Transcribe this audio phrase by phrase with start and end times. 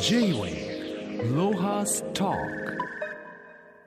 [0.00, 2.32] J-Way ロハスト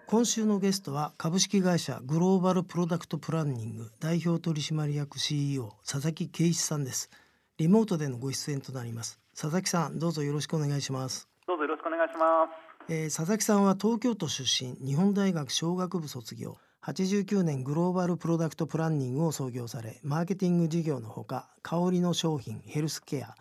[0.08, 7.10] 今週のゲストは株式会社グローバルプロダクトプランニング代表取締役 CEO 佐々木圭一さんです。
[7.58, 9.20] リモートでのご出演となります。
[9.34, 11.30] 佐々木さんどうぞよろしくお願いします。
[11.48, 12.46] どうぞよろしくお願いしま
[12.88, 23.36] す、えー、佐々木さんは東京都出身日本大学商学部卒業89年グローバルプロダクトプランニングを創業されマーケティング事業のほか香りの商品ヘルスケア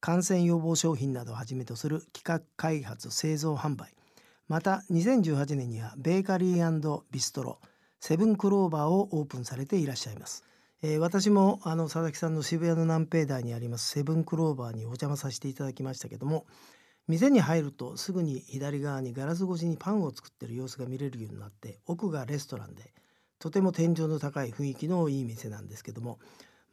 [0.00, 3.96] 感染予防商品などをはじめとする企画開発製造販売。
[4.48, 7.58] また2018年にはベーカリービストロ
[7.98, 10.44] セブンクローバーをオープンされていらっしゃいます、
[10.82, 16.46] えー、私もあの佐々木さんの渋谷の南平台にありますセブンクローバーにお邪魔させていただきましたけども
[17.08, 22.92] 店に入るとすぐに左側にガラス越しにパンを作ってる様子が見れるようになって奥がレストランで
[23.40, 26.18] とても天井の高い雰囲気のいい店なんですけども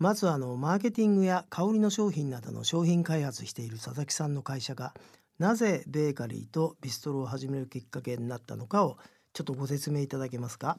[0.03, 4.91] まずあのマーケティングや香りの商品などの商品開発している佐々木さんの会社が
[5.39, 8.99] なぜベーカリーとビストロを始めるきっかけになったのかを
[9.31, 10.75] ちょっとご説明いただけますか？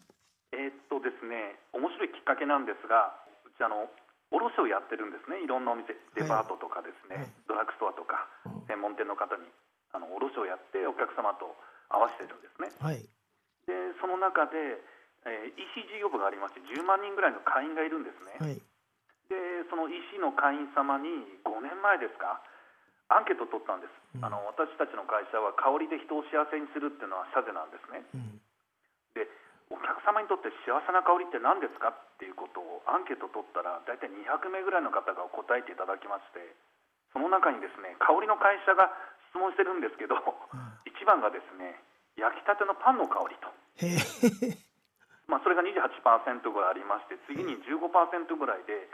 [0.52, 3.16] えー、っとですね面白いきっかけなんですが
[3.48, 3.88] うちあの
[4.28, 8.28] 卸をやってるんですねいろんなお店デパートとかですね、はい、ドラッグストアとか
[8.68, 9.48] 専門店の方に
[9.96, 11.48] あの卸をやってお客様と
[11.88, 12.68] 合わせてるんですね。
[12.76, 13.00] はい、
[13.64, 13.72] で
[14.04, 14.84] その中で、
[15.24, 18.36] えー、EC 事業部がありまして10万人ぐらいの会員がいるんですね。
[18.36, 18.60] はい
[19.28, 19.36] で
[19.70, 21.08] その EC の会員様に
[21.44, 22.40] 5年前ですか
[23.08, 28.40] アンケートを取ったんです、うん、あの私たちの会社は香りで人を幸せにするっていうのは社是なんですね、うん、
[29.16, 29.28] で
[29.68, 31.92] お客様にとって幸せな香りって何ですか？
[31.92, 36.40] っていうことをアンケートを取ったら大体200名ぐらいの方が答えていただきまして
[37.12, 38.92] その中にですね香りの会社が
[39.32, 41.76] 質問してるんですけど、うん、一番がですね
[42.16, 43.50] 焼きたてのパンの香りと。
[45.26, 47.88] まあ、それが28%ぐらいありまして次に15%
[48.36, 48.86] ぐらいで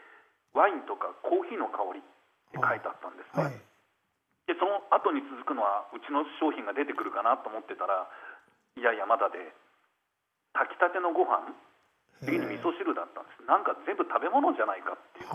[0.54, 2.02] ワインとかコーヒーの香りっ
[2.50, 3.58] て書いてあったんですね、はい、
[4.50, 8.10] でその後に続くのはうちの商品が出てくるかなと思ってたら
[8.76, 9.38] いやいやまだで
[10.52, 11.54] 炊きたてのご飯
[12.20, 13.40] 次に味噌汁だったんです。
[13.48, 15.32] なんか全部食べ物じゃないかっていう。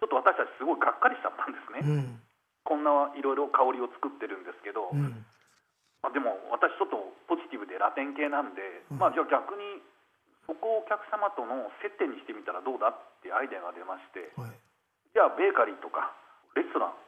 [0.00, 2.24] ちょっと私たちすごいがっかりしちゃったんですね、うん、
[2.64, 5.28] こんないろいろ香りを作ってるんですけど、うん、
[6.00, 9.84] まあ、でも私ちょっとポジティブでラテン系なんで、うん、まあ、じゃあ逆に
[10.50, 14.58] そこをお客様との接点にしてみたらどうだっていうアイデアが出まして、はい、
[15.14, 16.10] じゃあベーカリーとか
[16.58, 16.98] レストラン、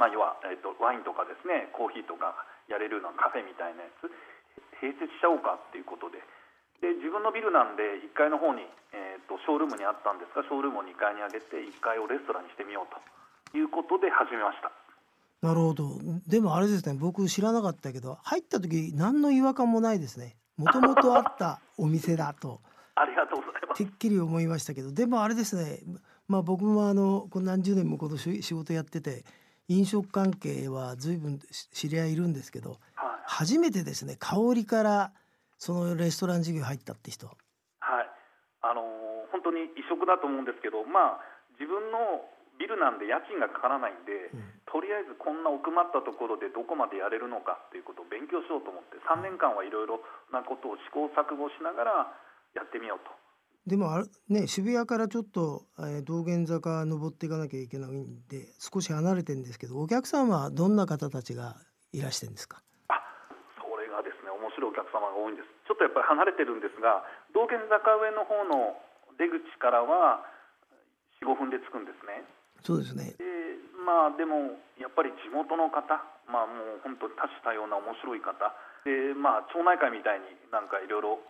[0.00, 2.32] まあ、要は、えーと、ワインとかですねコーヒーとか
[2.72, 4.08] やれるようなカフェみたいなやつ。
[4.84, 6.20] 併設しちゃおうかっていうことで。
[6.82, 8.60] で自分のビルなんで1階の方に、
[8.92, 14.68] えーと、ショールームにあったんですがショールームを2階に上げて1階をレストランにしてみようということで始めました。
[15.40, 15.96] なるほど。
[16.28, 22.60] でもあれですね僕知らなかったけど入った時何の違和感もないですねもともとあったお店だと。
[22.96, 23.84] ありがとうございます。
[23.84, 24.92] てっきり思いましたけど。
[24.92, 25.80] でもあれですね。
[26.28, 29.24] まあ僕もあのこの何十年もこの仕事やってて
[29.68, 34.16] 飲食関係は随分知り合いいるんですけど、はい、初めてですね。
[34.18, 35.12] 香りから
[35.58, 37.26] そのレストラン事業入ったって人。
[37.26, 37.36] はい。
[38.62, 41.20] あのー、本当に異色だと思うんですけどまあ
[41.58, 42.24] 自分の
[42.58, 44.40] ビルなんで家賃がかからないんで、うん、
[44.74, 50.02] とりあえずこんな奥まったところでどこまでやれるのかっていうことを勉強しようと思って3年間はいろいろ
[50.34, 52.10] なことを試行錯誤しながら
[52.58, 53.14] やってみようと。
[53.70, 61.54] でもあれね渋谷からちょっと、えー、道玄坂登っていかなきゃいけないんで少し離れてるんですけどお客さんはどんな方たちが
[61.94, 62.58] いらしてるんですか？
[62.90, 62.98] あ
[63.62, 65.48] それがですね面白いお客様が多いんです。
[65.70, 68.74] ちょっとやっぱり離れてるんですが道玄坂上の方の
[69.22, 70.26] 出口からは
[71.22, 72.26] 45分で着くんですね
[72.64, 73.12] そうですね。
[73.20, 73.24] で
[73.84, 78.32] まあでもやっぱり地元の方、まあもう本当多種多様な面白い方
[78.88, 81.20] でまあ町内会みたいになんかいろいろ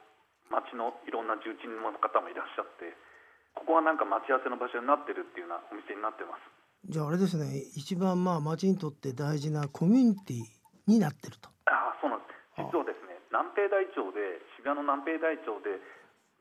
[0.48, 2.94] 町のいろんな重鎮の方もいらっしゃって
[3.58, 6.46] ここはなんか待ち合わせの場所になってるっていうようなお店になってます。
[6.86, 10.46] じゃああれですね一番まあ町にとって大事なコミュニティ
[10.86, 11.50] になってると。
[11.66, 12.62] ああそうなんです。
[12.62, 15.82] 実はですね南平台町で渋谷の南平台町で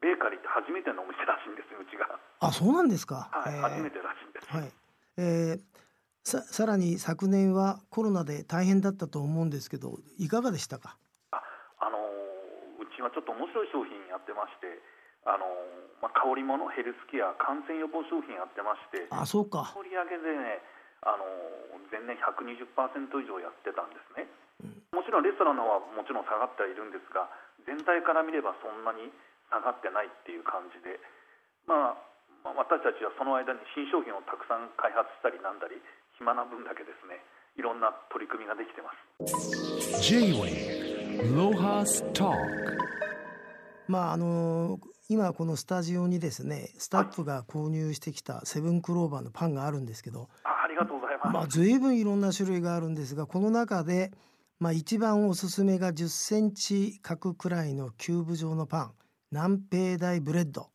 [0.03, 2.05] ベーカリーって初めてのお店らしいんですようちが。
[2.43, 3.31] あそうなんですか。
[3.31, 4.51] はい、初めてらしいんです。
[4.51, 4.69] はい。
[5.17, 5.61] えー、
[6.23, 10.97] ささらに昨年はコロナで大変だったと思うんですけどいかがでしたか？
[11.31, 11.41] あ、
[11.79, 12.01] あのー、
[12.81, 14.81] うちはちょっと面白い商品やってまして、
[15.25, 19.75] あのー、まあ、香り物ヘルスケア感染予防商品やってましてあそうか。
[19.77, 20.61] 売り上げでね、
[21.05, 22.65] あのー、前年120%
[23.21, 24.25] 以上やってたんですね、
[24.65, 27.29] うん、もちろんレストランの方はもちろん下がってはいるんですが
[27.69, 29.13] 全体から見ればそんなに
[29.53, 30.97] 下がってないっていう感じで
[31.69, 32.12] まあ
[32.43, 35.79] 私たちはその間に新商品をたくさん開発したりなんだり
[36.19, 37.23] 暇な分だけですね
[37.55, 40.03] いろんな取り組みができてます。
[40.03, 42.33] J-Way ロハスト
[43.87, 44.79] まああの
[45.09, 54.11] 今このスタジオにですねスタッフが購入してきたセブンクローバーのパンがあるんですけど、あありがとうございままあ随分いろんな種類があるんですがこの中で、
[54.59, 58.91] まあ、一番おすすめが10センチ角くらいのキューブ状のパン
[59.31, 60.61] 南平台ブレッド。
[60.61, 60.72] はい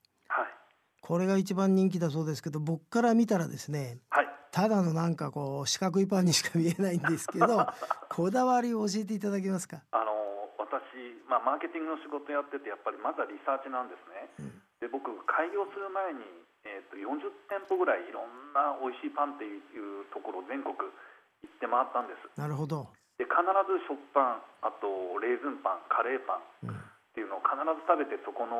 [1.08, 4.28] これが一番人気だそうですけど僕から見たらですねはい。
[4.52, 7.64] ただのなんかこう四角いパンにしか見えないんですけど
[8.12, 10.12] こだわりを教えていただけますか、あの
[10.60, 10.76] 私、
[11.24, 14.28] まあ、マーケティングの仕事やっててやっぱりまずはリサーチなんですね。
[14.38, 14.62] うん。
[14.84, 16.20] で僕開業する前に、
[16.68, 22.28] えー、と40店舗ぐらいいろんな美味しいパンっていうところを全国行って回ったんです。
[22.36, 26.36] なるほど、で必ず食パンあとレーズンパンカレーパ
[26.68, 26.76] ンうん。
[26.76, 28.54] っていうのを必ず食べてそこの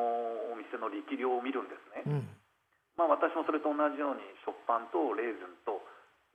[0.51, 2.38] お店の力量を見るんですね、うん
[2.99, 5.79] まあ、私もそれと同じように食パンとレーズンと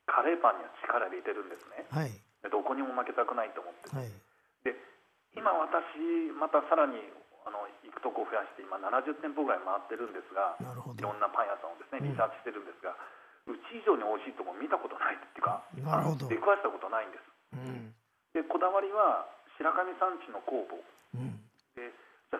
[0.08, 1.84] カレーパンには力入れてるんですね。
[1.92, 2.12] はい。
[2.40, 3.92] でどこにも負けたくないと思って。
[3.92, 4.08] はい。
[4.64, 4.72] で
[5.36, 6.00] 今私
[6.32, 6.96] またさらに
[7.44, 10.96] あの行くとこを増やして今70店舗ぐらい回ってるんですがなるほど。
[10.96, 12.08] いろんなパン屋さんをですねうん。
[12.08, 12.96] リサーチしてるんですが、
[13.44, 16.32] うち以上に美味しいとこ見たことないっていうかなるほど。
[16.32, 17.28] 出くわしたことないんです。
[17.52, 17.92] うん。
[18.32, 19.28] でこだわりは
[19.60, 20.80] 白神山地の酵母。
[21.16, 21.36] うん。
[21.76, 21.92] で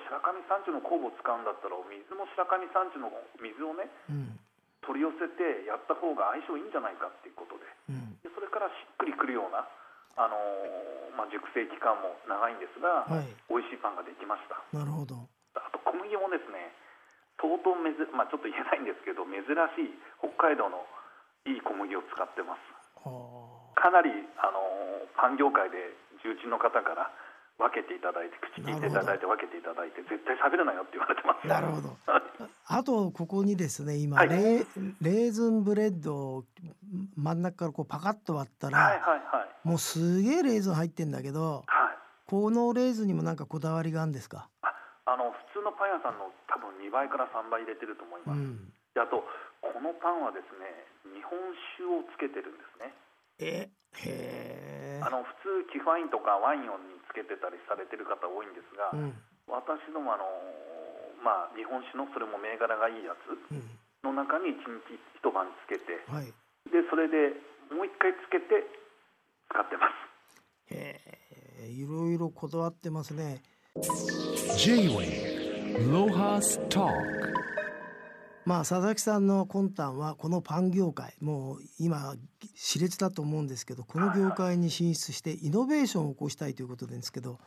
[0.09, 4.39] 白神山地の酵母を使うんだったらお水も白神山地の水をねうん。
[4.85, 7.65] 取り寄せてやった方が相性いいんじゃないかっていうことで。
[7.89, 8.21] うん。
[8.21, 9.65] でそれからしっくりくるような、
[10.21, 13.33] あのーまあ、熟成期間も長いんですが、はい。
[13.49, 14.61] 美味しいパンができました。
[14.77, 15.17] なるほど。
[15.57, 16.75] あと小麦もですね
[17.41, 19.47] 相当めず、まあ、ちょっと言えないんですけど珍し
[19.85, 20.85] い北海道の
[21.47, 22.61] いい小麦を使ってます。
[23.01, 23.11] は
[23.75, 24.11] かなり、
[24.41, 27.09] あのーパン業界で重鎮の方から
[27.59, 31.45] 分けていただいて口聞いていただいて分けていただいて絶対喋るなよって言われてます。
[31.45, 31.97] あなるほど。
[32.67, 34.29] あとここにですね今、はい。
[34.29, 36.45] レーズンブレッドを
[37.17, 39.69] 真ん中からこうパカッと割ったら、はいはいはい。
[39.69, 41.95] もうすげえレーズン入ってんだけどはい。
[42.27, 44.73] このレーズンにもなんかこだわりがあるんですか、あ
[45.05, 49.29] あの普通のパン屋さんの多分2倍から3倍入れてると思いうます、ん、であと
[49.61, 51.39] このパンはですね日本
[51.77, 52.95] 酒をつけてるんですね。
[53.39, 54.64] えへえ
[55.05, 59.13] あの普通キファインとかワインをにつけてたりされてる方多いんですが、うん。
[59.47, 60.25] 私どもあの
[61.21, 63.61] まあ日本酒のそれも銘柄がいいやつうん。
[64.03, 66.33] の中に1日一晩つけてはい。
[66.73, 67.37] でそれで
[67.69, 68.65] もう一回つけて
[69.53, 70.75] 使ってます。
[70.75, 71.01] へ
[71.61, 73.43] えいろいろこだわってますね。
[74.57, 77.34] J-Way Lohas Talk
[78.45, 82.15] まあ佐々木さんの魂胆はこのパン業界もう今
[82.57, 87.39] 熾烈だと思うんですけどこの業界に進出してイノベーションを起こしたいということですけど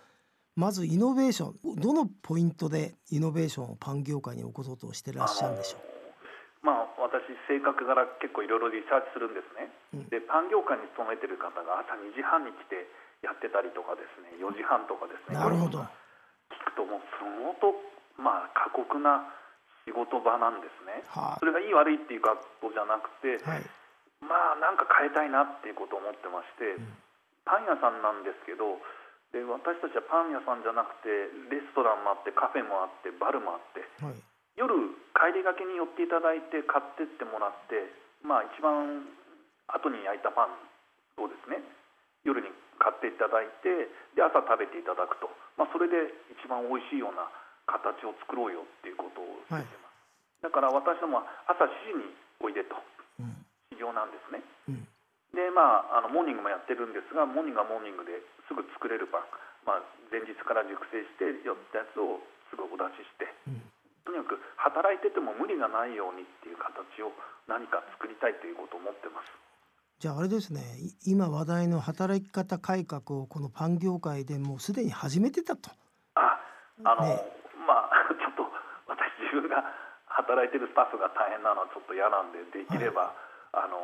[0.56, 6.66] まずイノベーションどのポイントでイノベーションをパン業界に起こそうとしてらっしゃるんでしょう？
[6.66, 10.10] まあ私性格柄結構いろいろリサーチするんですね、うん。
[10.10, 12.90] でパン業界に勤めてる方が朝2時半に来て
[13.22, 15.38] やってたりとかですね4時半とかですね。
[15.38, 15.86] なるほど。
[16.50, 17.70] 聞くともう相当
[18.18, 19.30] まあ過酷な
[19.88, 21.40] 仕事場なんですね、はい。
[21.40, 23.64] それがいい悪いっていうことじゃなくて、はい。
[24.20, 26.76] まあなんか変えたいなっていうことを思ってまして、
[27.48, 28.76] パン屋さんなんですけど
[29.32, 31.08] で私たちはパン屋さんじゃなくて
[31.48, 34.20] レストランもあってカフェもあってバルもあってはい。
[34.60, 34.76] 夜
[35.16, 37.88] 帰りがけに寄っていただいて買ってってもらって
[38.20, 39.08] まあ一番
[39.72, 41.64] 後に焼いたパンをですね
[42.28, 42.52] 夜に
[42.82, 47.30] 買っていただいてで朝食べていただくと、まあ、それで一番美味しいような
[47.68, 52.80] 形を作ろうよっていうことを言ってます、だから私どもは朝7時においでと。
[53.20, 53.36] うん。
[53.76, 54.42] 修行なんですね。
[54.72, 54.88] うん。
[55.36, 59.28] でまああのモーニングもやってるんですがモーニングはモーニングですぐ作れるパン、
[59.68, 63.28] まあ、前日から熟成して寄ったやつをすぐお出しして。
[63.52, 63.62] うん。
[64.08, 67.12] とにかく働いてても無理がないようにっていう形を
[67.52, 69.28] 何か作りたいということを思ってます。
[70.00, 70.62] じゃああれですね。
[70.80, 75.72] い今話題の働き方改革をこのパン業界でもうすでに始めてたと。
[76.16, 76.40] あ
[76.86, 77.37] あの、ね
[79.30, 79.64] 自分が
[80.08, 83.12] 働いてるスタッフが大変なのはちょっと嫌なんでできれば、
[83.54, 83.78] あの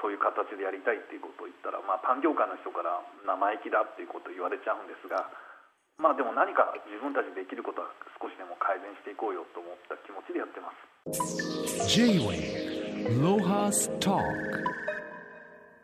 [0.00, 5.28] そういう形でやりたいっていうことを言ったら、まあ、パン業界の人から生意気だっていうことを言われちゃうんですが
[6.00, 10.80] まあでも何か自分たちでできることは少しでも改善していこうよと思った気持ちでやってます。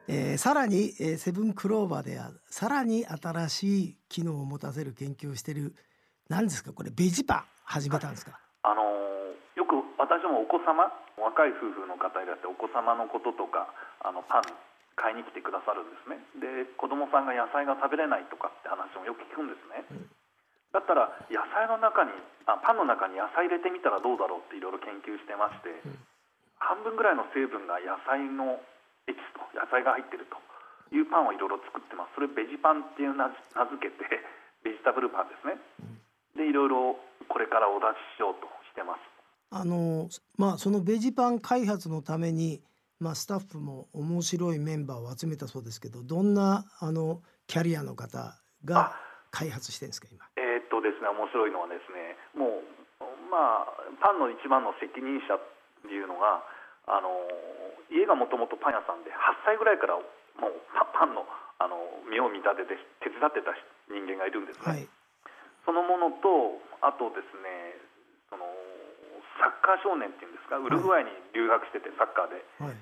[0.09, 5.75] えーさらに、えーセブンクローバーではさらに新しい機能を持たせる研究をしている
[6.29, 6.73] 何ですか？
[6.73, 8.83] これベジパン始めたんですか、あの
[9.55, 13.71] よく私もお子様若い夫婦の方いらっしてお子様のこととか
[14.03, 14.51] あのパン
[14.99, 16.19] 買いに来てくださるんですね。
[16.43, 19.87] で子供さんが野菜が食べれないとかって話もよく聞くんですね、
[20.75, 22.11] だったら野菜の中に
[22.51, 25.71] あパンの中に野菜入れてみたらどうだろうっていろいろ研究してまして、
[26.59, 28.59] 半分ぐらいの成分が野菜の
[29.07, 30.41] エキスと野菜が入ってると
[30.91, 32.19] いうパンをいろいろ作ってます。
[32.19, 34.05] それベジパンっていう名名付けて
[34.65, 35.61] ベジタブルパンですね。
[36.35, 39.01] でいろいろこれからお出ししようとしてます
[39.49, 42.61] あのまあそのベジパン開発のために
[42.97, 48.97] まあ、スタッフも面白いメンバーを集めたそうですけどどんなあのキャリアの方が
[49.29, 50.25] 開発してるんですか今？
[50.41, 52.65] えーっとですね面白いのはですねもう
[53.29, 55.45] まあパンの一番の責任者っ
[55.85, 56.41] ていうのが
[56.89, 57.13] あの
[57.93, 61.29] 家がもともとパン屋さんで8歳ぐらいからもうパパンの
[61.61, 61.77] あの
[62.09, 63.53] 目を見立てて手伝ってた
[63.93, 64.73] 人間がいるんですね。
[64.73, 64.89] はい
[65.67, 67.75] そのものと、あとですね、
[68.31, 68.47] その
[69.39, 72.45] サッカー少年っていうんですか、ウルグアイに留学してて、サッカーで。
[72.61, 72.77] はい。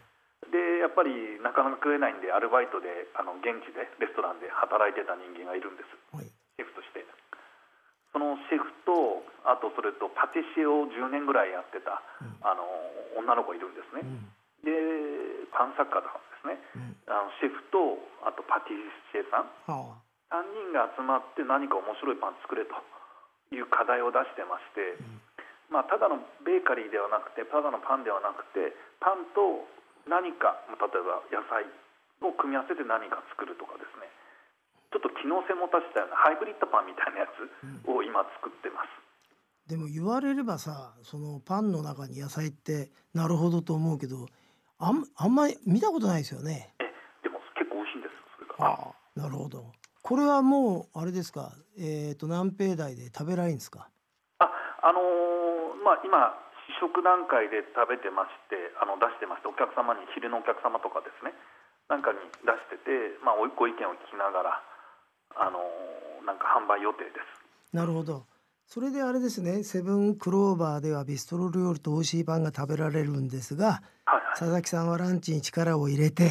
[0.50, 6.28] で、やっぱりなかなか食えないんで、アルバイトで、あの現地で、レストランで働いてた人間がいるんです、はい。
[6.28, 7.04] シェフとして。
[8.12, 12.02] そのシェフと、あとそれとパティシエを10年ぐらいやってた、
[12.42, 12.62] あの
[13.18, 14.02] 女の子いるんですね。
[14.02, 14.30] うん。
[14.62, 14.70] で、
[15.50, 17.10] パンサッカーだからですね、うん。
[17.10, 18.78] あのシェフと、あとパティ
[19.10, 19.50] シエさん。
[19.66, 19.98] は
[20.34, 22.74] 3人が集まって何か面白いパン作れと
[23.54, 24.98] いう課題を出してまして、
[25.70, 29.64] まあ、ただのベーカリーではなくてただのパンではなくてパンと
[30.06, 31.64] 何か例えば野菜
[32.22, 34.06] を組み合わせて何か作るとかですね
[34.92, 37.42] ちょっと機能性持たせたようなハイブリッドパンみたいなやつ
[37.90, 38.92] を今作ってます。
[39.66, 44.28] あでも言われればさそのパンの中に野菜ってなるほどと思うけど
[44.78, 46.74] あんあんまり見たことないですよね。
[46.78, 46.84] え
[47.24, 48.70] でも結構美味しいんですそれが。
[48.70, 49.72] あなるほど。
[50.02, 53.88] これはもうあれですか、えっ、と南平台で食べられるんですか？
[54.38, 54.50] あ
[54.82, 55.33] あのー
[55.84, 56.32] まあ、今、
[56.80, 61.36] 試食段階で食べてましてあの出してましてお客様に昼のお客様とかですね
[61.92, 64.62] なんかに出してて、まあ、おご意見を聞きながら、
[65.36, 67.76] あのーなんか販売予定です。
[67.76, 68.24] なるほど。
[68.66, 76.30] それであれですね、セブンクローバーではビストロ料理と美味しいパンが食べられるんですが、はいはい佐々木さんはランチに力を入れて、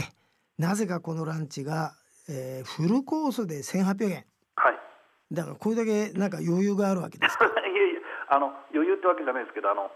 [0.57, 1.93] なぜかこのランチが、
[2.27, 4.25] えーフルコースで1800円。
[4.55, 4.79] はい
[5.31, 7.45] だからこれだけなんか余裕があるわけですか？
[7.45, 9.91] いえいえあの余裕ってわけじゃないですけどあの、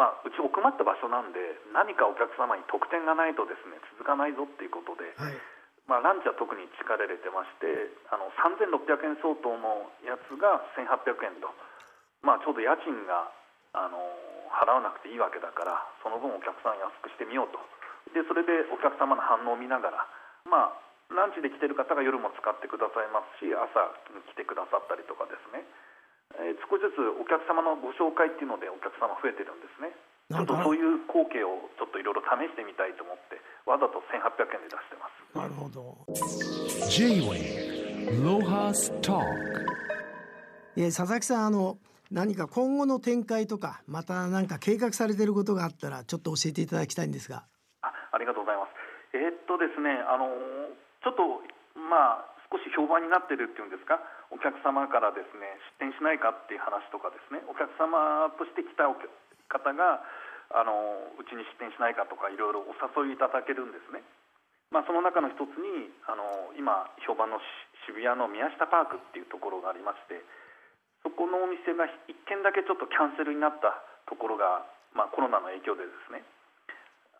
[0.00, 1.36] まあ、うち奥まった場所なんで
[1.76, 5.36] 何かお客様に特典がないとですね続かないぞっていうことで、はい。
[5.86, 7.70] まあ、ランチは特に力入れてまして
[8.10, 11.46] あの3600円相当のやつが1800円と、
[12.26, 13.30] まあ、ちょうど家賃が
[13.70, 13.94] あの
[14.50, 17.62] 払わなくていいわけだからその分お客さん安くしてみようと
[18.10, 20.02] でそれでお客様の反応を見ながら、
[20.42, 23.94] まあ、ランチで来てる方が夜も使ってくださいますし朝
[24.26, 25.62] 来てくださったりとかですね、
[26.34, 29.94] えー少しずつお客様のご紹介っていうのでお客様増えてるんですね。
[30.26, 35.38] ちょっとそういう光景をちょっといろいろ試してみたいと思ってわざと1800円で出してます。
[35.38, 35.94] なるほど。
[39.00, 39.22] Talk
[40.76, 41.78] えー佐々木さんあの
[42.10, 47.44] 何か今後の展開とかまた何か計画されていることがあったらちょっと教えていただきたいんですが。
[47.82, 48.70] あありがとうございます。
[49.14, 50.30] えーっとですね、あのー
[51.02, 51.22] ちょっと
[51.78, 55.46] まあ少し評判になってるっていうんですか、お客様からですね
[55.80, 58.98] 出店しないかっていう話とかですね、お客様として来た方
[59.74, 60.02] が
[60.50, 64.02] あのうちに出店しないかとかいろいろお誘いいただけるんですね。
[64.70, 67.38] まあその中の一つにあの今評判の
[67.86, 70.22] 渋谷の宮下パークっていうところがありまして。
[71.06, 73.78] そこのお店が1軒だけちょっとキャンセルになった
[74.10, 76.26] ところが、まあ、コロナの影響でですね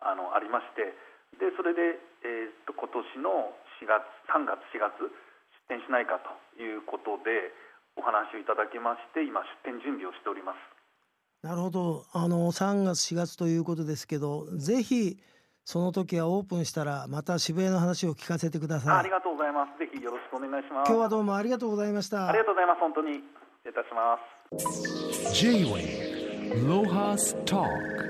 [0.03, 0.91] あのありまして
[1.39, 1.95] でそれで、
[2.27, 5.07] えーっと今年の4月3月4月
[5.71, 6.27] 出店しないかと
[6.63, 7.53] いうことで
[7.95, 10.57] お話をいただきまして今出店準備をしております。
[11.43, 15.17] なるほどあの3月4月ということですけどぜひ
[15.63, 19.77] その時はオープンしたらまた渋谷の話を聞かせてくだあさいありがとうございます。
[19.79, 20.89] ぜひよろしくお願いします。
[20.89, 22.79] 今日はどうもありがとうございましたありがとうございます。
[22.79, 23.21] 本当に失
[23.65, 25.43] 礼いたします。
[25.43, 28.06] J-Way Lohas Talk